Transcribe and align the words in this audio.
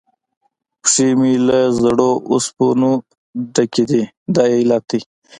پښې 0.81 1.07
مې 1.19 1.33
له 1.47 1.59
زړو 1.81 2.11
اوسپنو 2.31 2.91
ډکې 3.53 3.83
دي، 3.89 4.03
دا 4.35 4.43
یې 4.51 4.57
علت 4.61 4.83
دی. 4.91 5.01